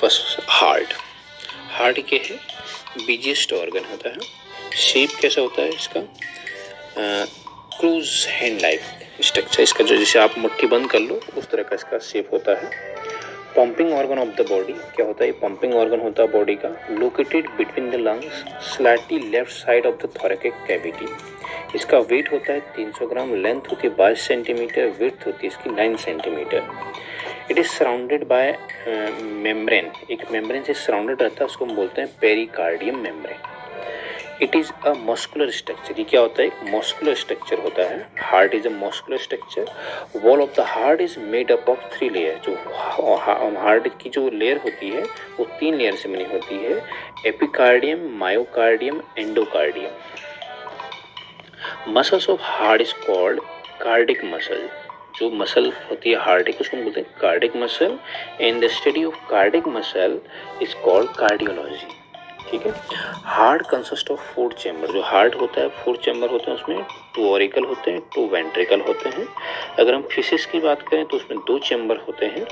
[0.00, 0.94] First heart
[1.70, 2.36] heart के है?
[3.06, 6.00] Busiest organ होता है। शेप कैसा होता है इसका?
[7.78, 8.80] क्रूज हैंड लाइक
[9.20, 12.52] स्ट्रक्चर इसका जो जैसे आप मुट्ठी बंद कर लो, उस तरह का इसका शेप होता
[12.60, 12.70] है।
[13.56, 15.32] Pumping organ of the body क्या होता है?
[15.32, 20.10] पंपिंग ऑर्गन होता है बॉडी का। Located between the lungs slightly left side of the
[20.16, 21.06] thoracic cavity
[21.74, 25.70] इसका वेट होता है 300 ग्राम लेंथ होती है बाईस सेंटीमीटर विथ होती है इसकी
[25.70, 26.60] 9 centimetre
[27.50, 28.56] it is surrounded by
[29.22, 33.38] membrane एक मेम्ब्रेन से सराउंडेड रहता है, उसको हम बोलते हैं pericardium membrane
[34.42, 36.46] it is a muscular structure ये क्या होता है?
[36.48, 37.98] एक मस्कुलर स्ट्रक्चर होता है.
[38.20, 39.64] Heart is a muscular structure
[40.24, 42.54] wall of the heart is made up of three layer जो
[43.16, 45.02] हार्ट की जो लेयर होती है,
[45.38, 46.82] वो तीन लेयर से बनी होती है.
[47.26, 49.92] Epicardium myocardium endocardium
[51.98, 53.40] muscles of heart is called
[53.80, 54.68] cardiac muscle
[55.14, 57.98] जो मसल होती है हार्ट की उसको बोलते हैं cardiac muscle
[58.40, 60.18] and the study of cardiac muscle
[60.62, 61.92] is called cardiology
[62.46, 62.72] ठीक है?
[63.24, 66.82] Heart consist of four chamber जो हार्ट होता है फोर चैम्बर होते हैं, उसमें
[67.14, 69.26] टू ऑरिकल होते हैं टू वेंट्रिकल होते हैं।
[69.78, 72.44] अगर हम फिशिस की बात करें तो उसमें दो चैम्बर होते हैं,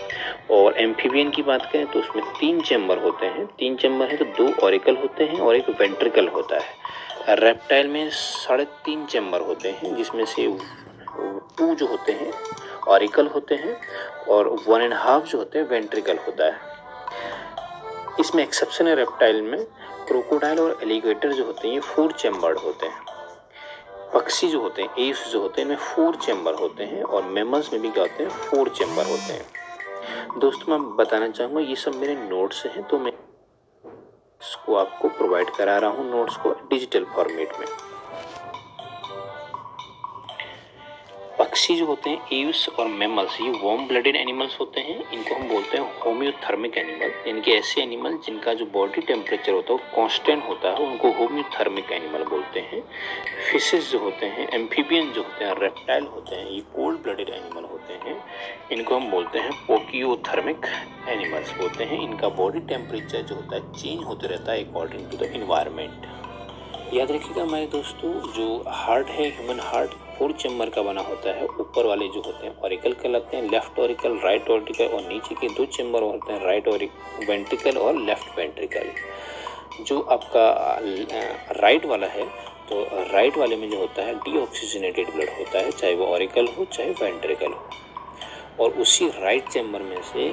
[0.50, 4.24] और एम्फीबियन की बात करें तो उसमें तीन चैम्बर होते हैं। तीन चैम्बर है तो
[4.36, 9.70] दो ऑरिकल होते हैं, और एक वेंट्रिकल होता है। रेप्टाइल में साढ़े तीन चैम्बर होते
[9.72, 10.46] हैं, जिसमें से
[11.58, 12.32] टू जो होते हैं
[12.88, 13.76] ऑरिकल होते हैं
[14.30, 16.60] और वन एंड हाफ़ जो होते हैं वेंट्रिकल होता है।
[18.20, 19.64] इसमें एक्सेप्शन है रेप्टाइल में
[20.08, 23.10] क्रोकोडाइल और एलिगेटर जो होते हैं, ये फोर चैम्बर्ड होते हैं।
[24.14, 27.72] पक्षी जो होते हैं एव्स जो होते हैं, इनमें फोर चैम्बर होते हैं और मेमल्स
[27.72, 31.94] में भी क्या होते हैं फोर चैम्बर होते हैं। दोस्तों, मैं बताना चाहूँगा, ये सब
[31.94, 33.12] मेरे नोट्स हैं तो मैं
[34.40, 37.66] इसको आपको प्रोवाइड करा रहा हूँ नोट्स को डिजिटल फॉर्मेट में।
[41.42, 45.48] पक्षी जो होते हैं एव्स और मेमल्स, ये वार्म ब्लडेड एनिमल्स होते हैं। इनको हम
[45.48, 50.44] बोलते हैं होम्योथर्मिक एनिमल इनके ऐसे एनिमल जिनका जो बॉडी टेम्परेचर होता है, वो कॉन्स्टेंट
[50.48, 52.82] होता है, उनको होम्योथर्मिक एनिमल बोलते हैं।
[53.50, 57.64] फिशेज जो होते हैं एम्फीबियन जो होते हैं रेप्टाइल होते हैं, ये कोल्ड ब्लडेड एनिमल
[57.64, 58.16] होते हैं।
[58.72, 60.66] इनको हम बोलते हैं पोकियोथर्मिक
[61.08, 65.16] एनिमल्स बोलते हैं। इनका बॉडी टेम्परेचर जो होता है चेंज होते रहता है अकॉर्डिंग टू
[65.16, 66.06] द इन्वायरमेंट
[66.92, 71.44] याद रखिएगा हमारे दोस्तों, जो हार्ट है ह्यूमन हार्ट फोर चैम्बर का बना होता है,
[71.60, 75.48] ऊपर वाले जो होते हैं ऑरिकल कहलाते हैं लेफ़्ट ऑरिकल राइट ऑरिकल और नीचे के
[75.54, 76.84] दो चैम्बर होते हैं राइट और
[77.28, 78.90] वेंट्रिकल और लेफ़्ट वेंट्रिकल
[79.84, 80.44] जो आपका
[81.60, 82.26] राइट वाला है
[82.68, 82.82] तो
[83.12, 86.90] राइट वाले में जो होता है डीऑक्सीजनेटेड ब्लड होता है, चाहे वो ऑरिकल हो, चाहे
[87.02, 87.68] वेंट्रिकल हो.
[88.60, 90.30] और उसी राइट चैम्बर में से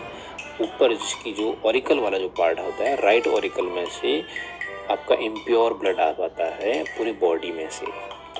[0.62, 4.22] ऊपर जिसकी जो ऑरिकल वाला जो पार्ट होता है राइट ऑरिकल में से
[4.92, 7.86] आपका इम्प्योर ब्लड आ पाता है पूरी बॉडी में से।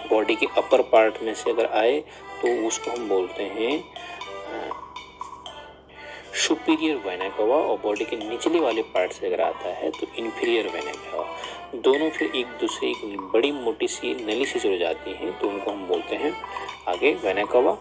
[0.10, 2.00] बॉडी के अपर पार्ट में से अगर आए
[2.42, 3.82] तो उसको हम बोलते हैं
[6.40, 11.26] सुपीरियर वेनाकवा और बॉडी के निचले वाले पार्ट से अगर आता है तो इन्फीरियर वेनाकवा
[11.76, 15.72] दोनों फिर एक दूसरे, एक बड़ी मोटी सी नली से जुड़ जाती हैं तो उनको
[15.72, 16.34] हम बोलते हैं
[16.88, 17.74] आगे वेनाकवा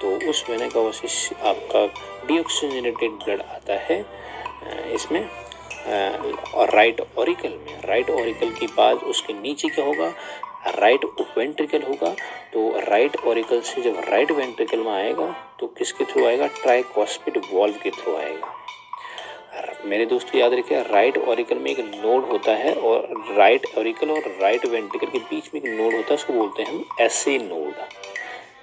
[0.00, 1.86] तो उस वेनाकवा से आपका
[2.26, 4.04] डीऑक्सीजनेटेड ब्लड आता है
[4.94, 5.28] इसमें।
[5.86, 10.12] और राइट ऑरिकल में। राइट ऑरिकल के बाद उसके नीचे क्या होगा?
[10.78, 11.04] राइट
[11.38, 12.14] वेंट्रिकल होगा।
[12.52, 15.26] तो राइट ऑरिकल से जब राइट वेंट्रिकल में आएगा
[15.60, 16.46] तो किसके थ्रू आएगा?
[16.62, 18.54] ट्राइकॉस्पिड वॉल्व के थ्रू आएगा।
[19.84, 24.26] मेरे दोस्तों, याद रखिए राइट ऑरिकल में एक नोड होता है और राइट ऑरिकल और
[24.40, 27.72] राइट वेंट्रिकल के बीच में एक नोड होता है, उसको बोलते हैं हम ऐसे नोड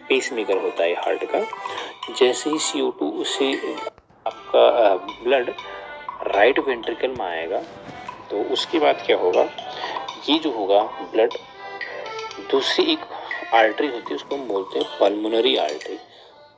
[0.09, 1.39] पेस मेकर होता है हार्ट का।
[2.19, 3.51] जैसे ही सी ओ टू से
[4.25, 5.49] आपका ब्लड
[6.25, 7.61] राइट वेंट्रिकल में आएगा
[8.29, 9.43] तो उसके बाद क्या होगा?
[10.29, 11.33] ये जो होगा, ब्लड,
[12.51, 12.99] दूसरी एक
[13.53, 15.97] आर्टरी होती है, उसको हम बोलते हैं पल्मोनरी आर्टरी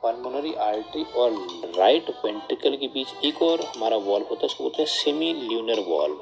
[0.02, 1.32] पल्मोनरी आर्टरी और
[1.78, 5.80] राइट वेंट्रिकल के बीच एक और हमारा वॉल होता है, उसको बोलते हैं सेमी ल्यूनर
[5.88, 6.18] वॉल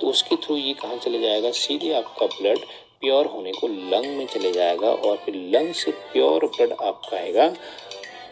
[0.00, 1.50] तो उसके थ्रू ये कहाँ चले जाएगा?
[1.52, 2.58] सीधे आपका ब्लड
[3.00, 7.46] प्योर होने को लंग में चले जाएगा और फिर लंग से प्योर ब्लड आपका आएगा।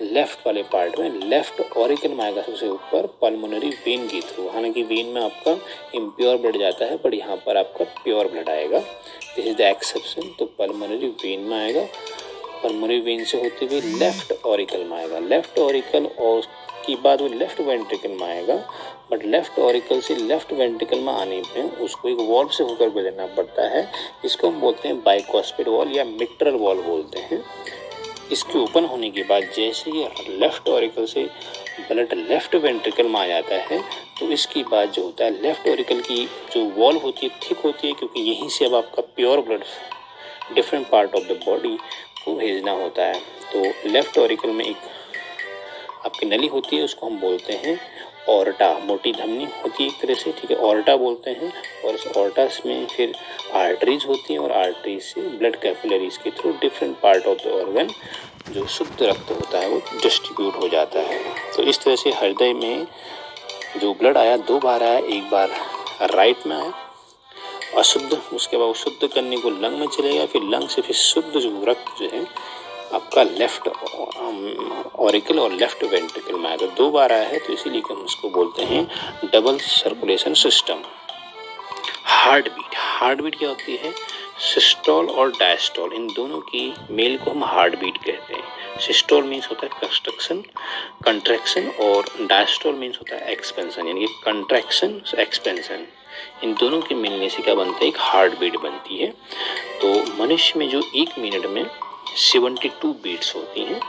[0.02, 4.82] लेफ़्ट वाले पार्ट में लेफ़्ट ऑरिकल में आएगा सबसे ऊपर पल्मोनरी वेन के थ्रू हालाँकि
[4.82, 5.56] वेन में आपका
[5.94, 10.34] इम्प्योर ब्लड जाता है बट यहाँ पर आपका प्योर ब्लड आएगा। दिस इज़ द एक्सेप्शन
[10.38, 11.86] तो पल्मोनरी वेन में आएगा।
[12.62, 17.28] पल्मोनरी वेन से होते हुए लेफ़्ट ऑरिकल में आएगा। लेफ़्ट ऑरिकल और उसके बाद वो
[17.28, 18.56] लेफ़्ट वेंट्रिकल में आएगा।
[19.10, 23.26] बट लेफ़्ट ऑरिकल से लेफ़्ट वेंट्रिकल में आने पे उसको एक वॉल्व से होकर गुजरना
[23.36, 23.88] पड़ता है
[24.24, 27.42] इसको हम बोलते हैं बाइकॉस्पिड वॉल या मिट्रल वॉल बोलते हैं।
[28.32, 31.22] इसके ओपन होने के बाद जैसे ये लेफ़्ट ऑरिकल से
[31.80, 33.80] ब्लड लेफ़्ट वेंट्रिकल में आ जाता है
[34.18, 37.86] तो इसके बाद जो होता है लेफ़्ट ऑरिकल की जो वॉल होती है थिक होती
[37.86, 39.64] है, क्योंकि यहीं से अब आपका pure blood
[40.54, 41.76] different part of the body
[42.24, 43.20] को भेजना होता है।
[43.52, 44.76] तो लेफ़्ट ऑरिकल में एक
[46.06, 47.78] आपकी नली होती है, उसको हम बोलते हैं
[48.28, 50.56] ऑर्टा, मोटी धमनी होती है एक तरह से, ठीक है?
[50.58, 51.52] औरटा बोलते हैं
[51.84, 53.12] और इस ऑर्टास में फिर
[53.54, 57.88] आर्टरीज होती हैं और आर्टरीज से ब्लड कैपिलरीज के through different part of the organ
[58.52, 61.18] जो शुद्ध रक्त होता है वो डिस्ट्रीब्यूट हो जाता है।
[61.56, 62.86] तो इस तरह से हृदय में
[63.80, 65.50] जो ब्लड आया, दो बार आया, एक बार
[66.12, 66.72] राइट में आया,
[67.78, 71.64] अशुद्ध, उसके बाद शुद्ध करने को लंग में चलेगा फिर लंग से फिर शुद्ध जो
[71.68, 72.24] रक्त जो है
[72.94, 73.68] आपका लेफ़्ट
[74.98, 78.62] ऑरिकल और लेफ़्ट वेंट्रिकल में तो दो बार आया है तो इसीलिए हम उसको बोलते
[78.64, 78.86] हैं
[79.32, 80.82] double circulation system
[82.04, 83.92] heart beat heart beat क्या होती है?
[84.44, 89.48] सिस्टोल और डायस्टोल इन दोनों की मेल को हम हार्ट बीट कहते हैं। सिस्टोल मीन्स
[89.50, 90.42] होता है कंस्ट्रक्शन
[91.04, 95.86] कंट्रैक्शन और डायस्टोल मीन्स होता है एक्सपेंशन यानी कि कंट्रैक्शन एक्सपेंशन
[96.44, 97.88] इन दोनों के मिलने से क्या बनता है?
[97.88, 99.10] एक हार्ट बीट बनती है।
[99.82, 101.64] तो मनुष्य में जो एक मिनट में
[102.14, 103.80] सेवेंटी टू बीट्स होती हैं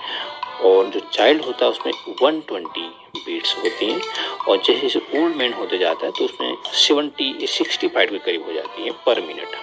[0.72, 2.88] और जो चाइल्ड होता है उसमें वन ट्वेंटी
[3.25, 4.02] बीट्स होती हैं
[4.48, 8.46] और जैसे जैसे ओल्ड मैन होते जाता है तो उसमें सेवेंटी सिक्सटी फाइव के करीब
[8.46, 9.56] हो जाती है पर मिनट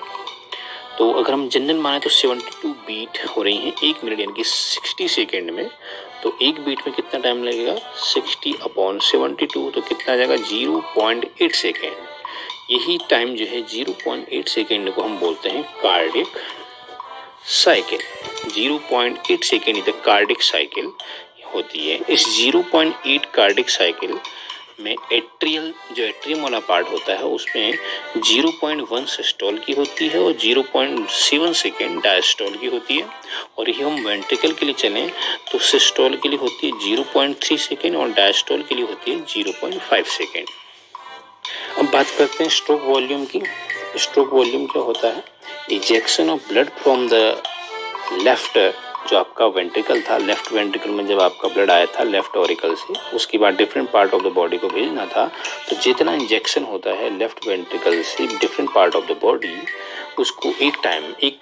[0.99, 4.33] तो अगर हम जनरल माने तो सेवेंटी टू बीट हो रही हैं एक मिनट यानी
[4.33, 5.69] कि सिक्सटी सेकेंड में।
[6.23, 7.75] तो एक बीट में कितना टाइम लगेगा?
[8.03, 10.37] सिक्सटी अपॉन सेवेंटी टू तो कितना आ जाएगा?
[10.37, 11.93] ज़ीरो पॉइंट एट सेकेंड
[12.71, 16.27] यही टाइम जो है ज़ीरो पॉइंट एट सेकेंड को हम बोलते हैं कार्डिक
[17.46, 17.99] साइकिल
[18.52, 20.91] 0.8 सेकेंड इधर कार्डिक साइकिल
[21.55, 24.19] होती है। इस 0.8 कार्डिक साइकिल
[24.81, 27.75] में एट्रियल, जो एट्रियम वाला पार्ट होता है, उसमें
[28.19, 33.06] 0.1 सिस्टोल की होती है और 0.7 सेकेंड डायस्टोल की होती है।
[33.58, 35.11] और ये हम वेंट्रिकल के लिए चलें
[35.52, 40.06] तो सिस्टोल के लिए होती है 0.3 सेकेंड और डायस्टोल के लिए होती है 0.5
[40.08, 40.46] सेकेंड।
[41.79, 43.43] अब बात करते हैं स्ट्रोक वॉल्यूम की।
[43.99, 45.23] स्ट्रोक वॉल्यूम क्या होता है?
[45.73, 47.43] Ejection of blood from the
[48.23, 48.58] left
[49.11, 52.94] जो आपका वेंट्रिकल था लेफ़्ट वेंट्रिकल में जब आपका ब्लड आया था लेफ़्ट ऑरिकल से,
[53.17, 55.26] उसके बाद different part of the body को भेजना था।
[55.69, 59.56] तो जितना इंजेक्शन होता है लेफ़्ट वेंट्रिकल से different part of the body
[60.19, 61.38] उसको एक टाइम एक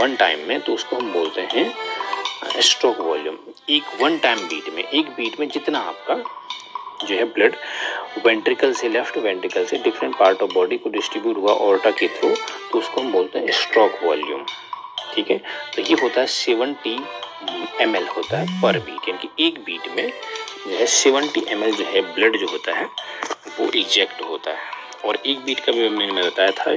[0.00, 1.72] वन टाइम में तो उसको हम बोलते हैं
[2.62, 3.36] स्ट्रोक वॉल्यूम
[3.70, 6.14] एक वन टाइम बीट में, एक बीट में जितना आपका
[7.06, 7.56] जो है ब्लड
[8.26, 12.34] वेंट्रिकल से लेफ़्ट वेंट्रिकल से डिफरेंट पार्ट ऑफ़ बॉडी को डिस्ट्रीब्यूट हुआ ऑर्टा के थ्रू
[12.72, 14.44] तो उसको हम बोलते हैं स्ट्रोक वॉल्यूम
[15.14, 15.38] ठीक है?
[15.76, 16.94] तो ये होता है सेवेंटी
[17.80, 20.08] एम होता है पर बीट यानी कि एक बीट में
[20.66, 22.84] जो है सेवेंटी एम जो है ब्लड जो होता है,
[23.58, 24.70] वो इजेक्ट होता है.
[25.04, 26.74] और एक बीट का भी मैंने बताया था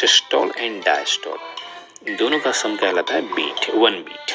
[0.00, 4.32] सिस्टोल एंड डायस्टोल दोनों का सम कहलाता है beat one beat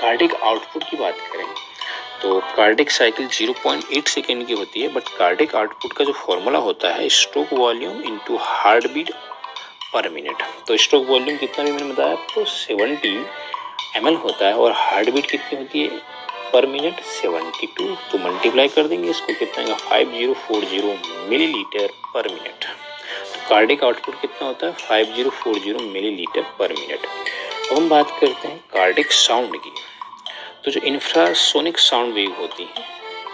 [0.00, 1.67] cardiac output की बात करें
[2.22, 6.92] तो कार्डिक साइकिल 0.8 सेकेंड की होती है बट कार्डिक आउटपुट का जो फॉर्मूला होता
[6.94, 9.10] है stroke volume into heart beat
[9.92, 13.16] per minute तो स्ट्रोक वॉल्यूम कितना भी मैंने बताया आपको सेवेंटी
[13.96, 16.00] एम होता है, और हार्ट बीट कितनी होती है
[16.52, 20.94] पर मिनट सेवेंटी टू तो मल्टीप्लाई कर देंगे इसको, कितना आएगा five zero four zero
[21.46, 25.80] millilitre per minute तो कार्डिक आउटपुट कितना होता है five zero four zero
[26.16, 27.06] millilitre per minute
[27.70, 29.72] अब हम बात करते हैं कार्डिक साउंड की।
[30.68, 32.84] तो जो इंफ्रासोनिक साउंड वेव होती हैं,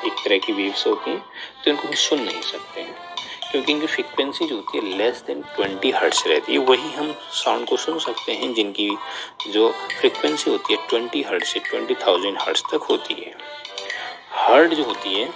[0.06, 1.24] एक तरह की वेव्स होती हैं
[1.64, 2.94] तो इनको हम सुन नहीं सकते हैं।
[3.50, 7.68] क्योंकि इनकी फ्रिक्वेंसी जो होती है लेस देन ट्वेंटी हर्ट्स रहती है। वही हम साउंड
[7.68, 8.96] को सुन सकते हैं, जिनकी
[9.48, 13.34] जो फ्रिक्वेंसी होती है ट्वेंटी हर्ट से ट्वेंटी थाउज़ेंड हर्ट्स तक होती है।
[14.32, 15.28] हर्ट जो होती है,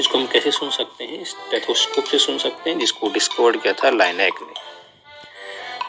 [0.00, 1.24] इसको हम कैसे सुन सकते हैं?
[1.24, 4.69] स्टेथोस्कोप से सुन सकते हैं, जिसको डिस्कवर किया था लाइनैक ने।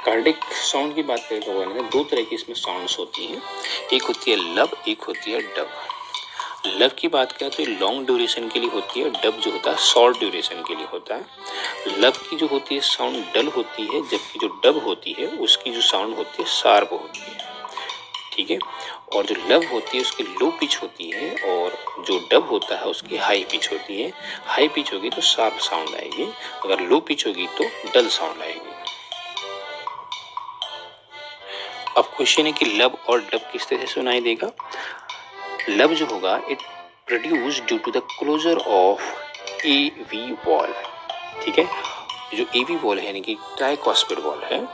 [0.06, 3.42] कार्डिक साउंड की बात करें तो दो तरह की इसमें साउंड्स होती हैं।
[3.94, 5.70] एक होती है लब एक होती है डब
[6.66, 9.72] लव की बात करें तो ये लॉन्ग ड्यूरेशन के लिए होती है डब जो होता
[9.72, 13.84] है शॉर्ट ड्यूरेशन के लिए होता है। लव की जो होती है साउंड डल होती
[13.84, 17.50] है, जबकि जो डब होती है, उसकी जो साउंड होती है शार्प होती है।
[18.34, 18.60] ठीक है?
[19.16, 21.78] और जो लव होती है, उसकी लो पिच होती है, और
[22.08, 24.12] जो डब होता है, उसकी हाई पिच होती है।
[24.46, 26.32] हाई पिच होगी तो शार्प साउंड आएगी,
[26.66, 28.81] अगर लो पिच होगी तो डल साउंड आएगी।
[31.98, 34.52] अब क्वेश्चन है कि लब और डब किस तरह से सुनाई देगा।
[35.70, 36.62] लब जो होगा it
[37.08, 39.02] produce due to the closure of
[39.68, 40.74] A V valve
[41.44, 41.66] ठीक है?
[42.36, 44.66] जो ए वी वॉल है, यानी कि ट्राइकॉस्पिड वॉल है।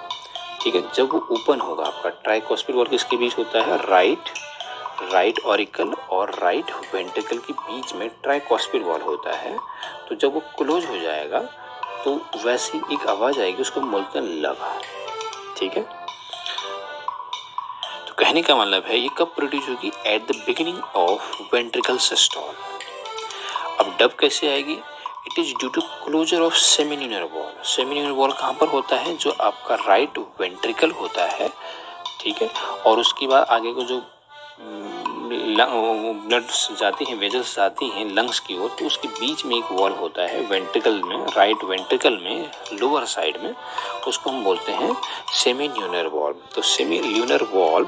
[0.61, 0.81] ठीक है?
[0.95, 3.77] जब वो ओपन होगा आपका ट्राइकॉस्पिड वॉल किसके बीच होता है?
[3.89, 4.29] राइट
[5.11, 9.57] राइट ऑरिकल और राइट वेंटिकल के बीच में ट्राइकॉस्पिड वॉल होता है।
[10.09, 11.39] तो जब वो क्लोज हो जाएगा
[12.03, 14.81] तो वैसी एक आवाज़ आएगी, उसको बोलते हैं लब
[15.57, 15.85] ठीक है?
[18.17, 19.91] कहने का मतलब है, ये कब प्रोड्यूस होगी?
[20.07, 22.41] At the beginning of ventricle system
[23.79, 24.73] अब डब कैसे आएगी?
[24.73, 29.15] It is due to closure of semilunar valve semilunar valve कहाँ पर होता है?
[29.17, 31.49] जो आपका राइट वेंट्रिकल होता है,
[32.21, 32.49] ठीक है?
[32.85, 34.01] और उसके बाद आगे को जो
[35.29, 36.43] ब्लड
[36.79, 40.25] जाती हैं, वेजल्स जाती हैं लंग्स की ओर तो उसके बीच में एक वॉल होता
[40.27, 43.53] है वेंट्रिकल में राइट वेंट्रिकल में लोअर साइड में
[44.07, 44.95] उसको हम बोलते हैं
[45.35, 47.87] सेमी ल्यूनर वॉल्व तो सेमी ल्यूनर वॉल्व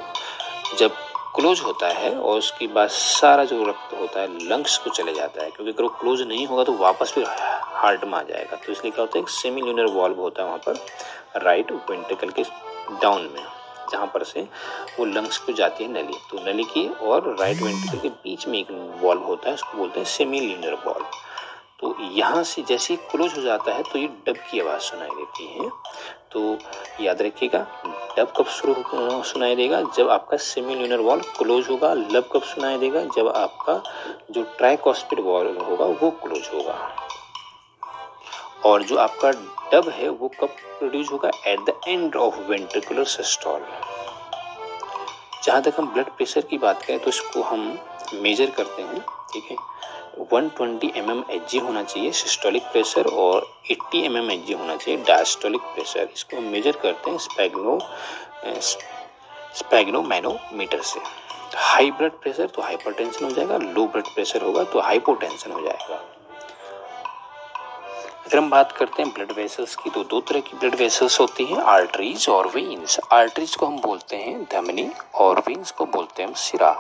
[0.79, 0.95] जब
[1.35, 5.43] क्लोज होता है और उसके बाद सारा जो रक्त होता है, लंग्स को चले जाता
[5.43, 8.71] है, क्योंकि अगर वो क्लोज नहीं होगा तो वापस फिर हार्ट में आ जाएगा। तो
[8.71, 12.43] इसलिए क्या होता है, एक सेमी ल्यूनर वॉल्व होता है वहाँ पर राइट वेंट्रिकल के
[13.01, 13.43] डाउन में।
[13.91, 14.41] जहाँ पर से
[14.99, 18.59] वो लंग्स को जाती है नली। तो नली की और राइट वेंट्रिकल के बीच में
[18.59, 21.05] एक वॉल्व होता है, उसको बोलते हैं सेमी लीनर वॉल्व
[21.81, 25.09] तो यहाँ से जैसे ही क्लोज हो जाता है तो ये डब की आवाज़ सुनाई
[25.09, 25.69] देती है।
[26.31, 26.57] तो
[27.01, 27.59] याद रखिएगा,
[28.17, 28.75] डब कब शुरू
[29.23, 29.81] सुनाई देगा?
[29.97, 33.03] जब आपका सेमी ल्यूनर वॉल क्लोज होगा, लब कब सुनाई देगा?
[33.15, 33.81] जब आपका
[34.31, 36.77] जो ट्राइकॉस्पिड वॉल होगा, वो क्लोज होगा।
[38.65, 39.31] और जो आपका
[39.71, 40.49] डब है, वो कब
[40.79, 41.31] प्रोड्यूस होगा?
[41.47, 43.61] At the end of ventricular systole
[45.43, 47.61] जहाँ तक हम ब्लड प्रेशर की बात करें तो इसको हम
[48.23, 48.99] मेजर करते हैं,
[49.33, 49.57] ठीक है?
[50.21, 51.23] 120 ट्वेंटी एम एम
[51.65, 56.37] होना चाहिए सिस्टोलिक प्रेशर और 80 एम एम एच जी होना चाहिए डायस्टोलिक प्रेशर इसको
[56.37, 57.79] हम मेजर करते हैं स्पैग्नो
[59.55, 60.99] स्पैग्नो मैनोमीटर से.
[61.55, 66.03] हाई ब्लड प्रेशर तो हाइपरटेंशन हो जाएगा लो ब्लड प्रेशर होगा तो हाइपोटेंशन हो जाएगा.
[68.29, 71.45] अगर हम बात करते हैं ब्लड वेसल्स की। तो दो तरह की ब्लड वेसल्स होती
[71.45, 76.33] हैं आर्टरीज और वेन्स आर्टरीज को हम बोलते हैं धमनी और वेन्स को बोलते हैं
[76.33, 76.71] सिरा।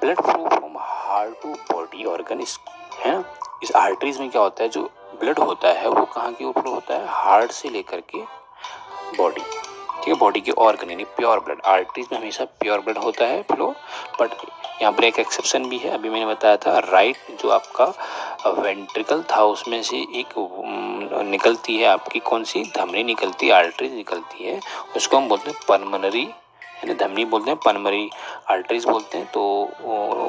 [0.00, 2.58] Blood flow from heart to body organ इस
[2.94, 3.24] है?
[3.62, 4.68] इस आर्टरीज में क्या होता है?
[4.68, 4.82] जो
[5.20, 7.06] ब्लड होता है, वो कहाँ की ओर फ्लो होता है?
[7.08, 8.18] हार्ट से लेकर के
[9.16, 9.42] बॉडी
[9.98, 13.42] ठीक है बॉडी के ऑर्गन यानी प्योर ब्लड आर्टरीज में हमेशा प्योर ब्लड होता है
[13.50, 13.74] फ्लो
[14.20, 14.30] बट
[14.80, 15.90] यहाँ पर एक एक्सेप्शन भी है.
[15.90, 17.84] अभी मैंने बताया था राइट जो आपका
[18.58, 20.34] वेंट्रिकल था, उसमें से एक
[21.30, 22.62] निकलती है आपकी कौन सी?
[22.76, 24.60] धमनी निकलती है आर्टरीज निकलती है.
[24.96, 28.08] उसको हम बोलते हैं परमनरी यानी धमनी बोलते हैं पनमरी
[28.50, 29.26] आर्टरीज बोलते हैं.
[29.26, 29.64] तो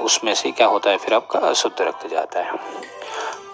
[0.05, 2.57] उसमें से क्या होता है, फिर आपका अशुद्ध रक्त जाता है.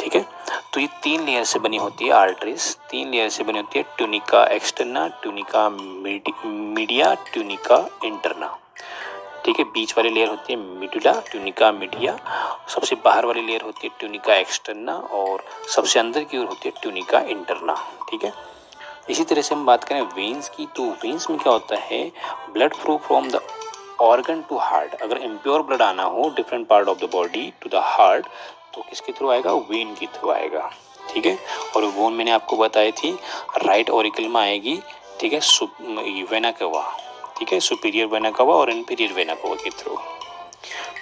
[0.05, 0.25] ठीक है?
[0.73, 3.85] तो ये तीन लेयर से बनी होती है आर्टरीज तीन लेयर से बनी होती है
[3.97, 8.57] tunica externa tunica media tunica interna
[9.45, 12.15] ठीक है, बीच वाली लेयर होती है मिडुला ट्यूनिका मीडिया
[12.73, 15.43] सबसे बाहर वाली लेयर होती है ट्यूनिका एक्सटर्ना और
[15.75, 17.75] सबसे अंदर की ओर होती है ट्यूनिका इंटरना
[18.09, 18.33] ठीक है?
[19.09, 22.03] इसी तरह से हम बात करें वेन्स की तो वेन्स में क्या होता है?
[22.53, 23.41] Blood flow from the
[24.01, 27.81] organ to heart अगर इम्प्योर ब्लड आना हो different part of the body to the
[27.85, 28.25] heart
[28.75, 29.53] तो किसके थ्रू आएगा?
[29.69, 30.69] वेन के थ्रू आएगा।
[31.09, 31.37] ठीक है?
[31.75, 33.11] और वो मैंने आपको बताई थी
[33.63, 34.79] राइट ओरिकल में आएगी,
[35.19, 35.39] ठीक है?
[36.31, 36.83] वेना कवा
[37.37, 37.59] ठीक है?
[37.59, 39.97] सुपीरियर वेना कवा और इन्फीरियर वेना कवा के थ्रू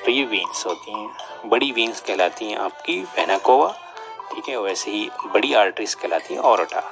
[0.06, 3.70] तो ये वेन्स होती हैं। बड़ी वेन्स कहलाती हैं आपकी वेना कवा
[4.34, 4.58] ठीक है?
[4.58, 6.84] वैसे ही बड़ी आर्टरीज कहलाती हैं औरटा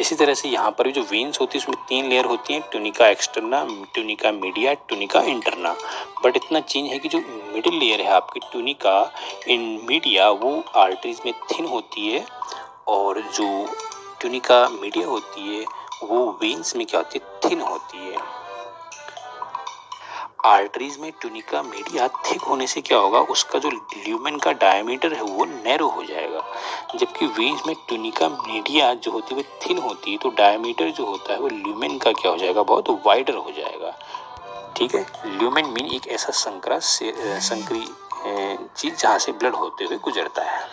[0.00, 2.62] इसी तरह से यहाँ पर भी जो वेन्स होती है, उसमें तीन लेयर होती हैं
[2.70, 3.64] tunica externa
[3.94, 5.74] tunica media tunica interna
[6.24, 7.18] but इतना चेंज है कि जो
[7.54, 8.96] मिडिल लेयर है आपकी ट्यूनिका
[9.48, 12.24] इन मीडिया वो आर्टरीज में थिन होती है
[12.88, 13.48] और जो
[14.20, 15.64] ट्यूनिका मीडिया होती है,
[16.04, 18.16] वो वेन्स में क्या होती है थिन होती है।
[20.48, 23.20] आर्टरीज में ट्यूनिका मीडिया थिक होने से क्या होगा?
[23.32, 26.42] उसका जो ल्यूमेन का डायमीटर है, वो नैरो हो जाएगा।
[26.94, 31.06] जबकि वेन्स में ट्यूनिका मीडिया जो होती है, वो थिन होती है तो डायमीटर जो
[31.06, 32.62] होता है, वो ल्यूमेन का क्या हो जाएगा?
[32.62, 33.94] बहुत वाइडर हो जाएगा।
[34.76, 35.06] ठीक है?
[35.26, 37.86] ल्यूमेन मीन एक ऐसा संकरा संकरी
[38.76, 40.66] चीज़ जहाँ से ब्लड होते हुए गुजरता है।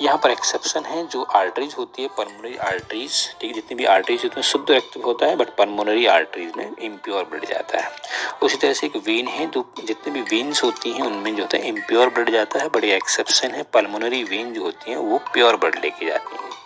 [0.00, 4.24] यहाँ पर एक्सेप्शन है, जो आर्टरीज होती है पल्मोनरी आर्टरीज ठीक है, जितनी भी आर्टरीज
[4.24, 7.90] होती है शुद्ध रक्त होता है बट पल्मोनरी आर्टरीज में इम्प्योर ब्लड जाता है।
[8.42, 11.56] उसी तरह से एक वेन है, जो जितनी भी वेन्स होती हैं, उनमें जो होता
[11.56, 15.56] है इम्प्योर ब्लड जाता है बड़ी एक्सेप्शन है पल्मोनरी वेन जो होती हैं, वो प्योर
[15.56, 16.59] ब्लड लेके जाती हैं।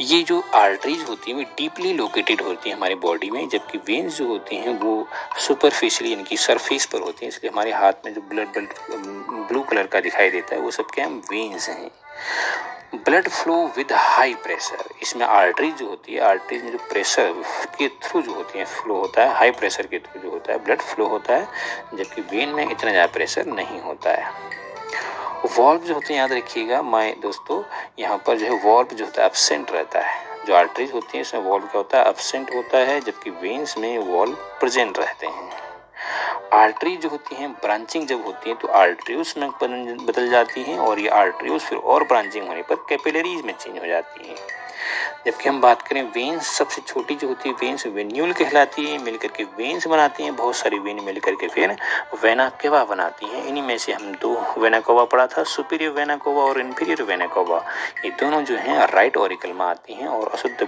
[0.00, 4.18] ये जो आर्टरीज होती हैं, वो डीपली लोकेटेड होती हैं हमारे बॉडी में, जबकि वेन्स
[4.18, 5.06] जो होती हैं, वो
[5.38, 8.56] सुपरफिशियली यानी कि सरफेस पर होती हैं, इसलिए हमारे हाथ में जो ब्लड
[9.48, 11.90] ब्लू कलर का दिखाई देता है, वो सब क्या है वेन्स हैं।
[12.96, 17.32] Blood flow with high pressure इसमें आर्टरी जो होती है आर्टरीज में जो प्रेशर
[17.78, 20.58] के थ्रू जो होती है फ्लो होता है हाई प्रेशर के थ्रू जो होता है
[20.64, 21.46] ब्लड फ्लो होता है,
[21.94, 24.32] जबकि वेन में इतना ज़्यादा प्रेशर नहीं होता है।
[25.48, 27.62] वॉल्व जो होते हैं, याद रखिएगा मैं दोस्तों,
[27.98, 31.22] यहाँ पर जो है वॉल्व जो होता है एबसेंट रहता है। जो आर्टरीज होती है,
[31.22, 35.48] उसमें वॉल्व क्या होता है एबसेंट होता है, जबकि वेंस में वॉल्व प्रेजेंट रहते हैं।
[36.52, 39.50] आर्टरी जो होती हैं ब्रांचिंग जब होती है तो आर्टरीज में
[40.06, 43.86] बदल जाती हैं, और ये आर्टरीज फिर और ब्रांचिंग होने पर कैपिलरीज में चेंज हो
[43.86, 44.36] जाती हैं।
[45.26, 49.28] जबकि हम बात करें वेन्स सबसे छोटी जो होती है वेन्स वेन्यूल कहलाती है, मिलकर
[49.28, 51.76] के वेन्स बनाती हैं, बहुत सारी वेन मिलकर के फिर
[52.24, 56.16] वेना केवा बनाती हैं। इन्हीं में से हम दो वेना कोवा पढ़ा था सुपीरियर वेना
[56.16, 57.64] कोवा और इन्फीरियर वेना कोवा
[58.04, 60.62] ये दोनों जो हैं राइट ओरिकल में आती हैं और अशुद्ध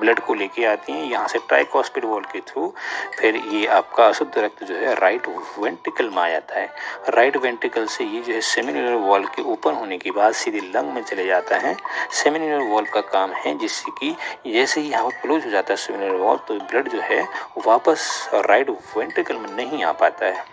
[0.00, 2.72] ब्लड को लेके आती हैं, यहाँ से ट्राइकॉस्पिड वॉल के थ्रू।
[3.18, 6.68] फिर ये आपका अशुद्ध रक्त जो है राइट वेंटिकल में आ जाता है।
[7.08, 10.92] राइट वेंटिकल से ये जो है सेमिनल वॉल के ओपन होने के बाद सीधे लंग
[10.94, 11.76] में चले जाता है।
[12.14, 14.14] सेमिनल वॉल का काम है जिससे कि
[14.46, 17.22] जैसे ही यहाँ क्लोज हो जाता है सेमिनल वॉल तो ब्लड जो है,
[17.66, 20.44] वापस राइट वेंटिकल में नहीं आ पाता है।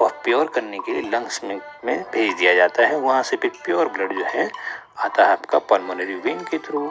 [0.00, 3.50] और प्योर करने के लिए लंग्स में में भेज दिया जाता है। वहाँ से फिर
[3.64, 4.50] प्योर ब्लड जो है,
[4.98, 6.86] आता है आपका पल्मोनरी वेन के थ्रू।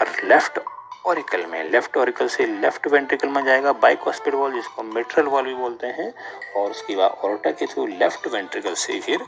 [0.00, 0.58] और लेफ़्ट
[1.04, 5.54] ऑरिकल में। लेफ़्ट ऑरिकल से लेफ़्ट वेंट्रिकल में जाएगा बाइकॉस्पिड वॉल जिसको मेट्रल वॉल भी
[5.54, 6.12] बोलते हैं,
[6.56, 9.24] और उसके बाद ऑर्टा के थ्रू लेफ़्ट वेंट्रिकल से फिर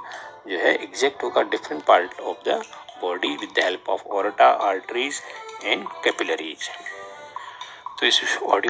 [0.48, 2.62] जो है एग्जैक्ट होगा different part of the
[3.02, 5.22] body with the help of aorta arteries
[5.64, 6.68] and capillaries
[8.00, 8.60] तो इस ऑडियो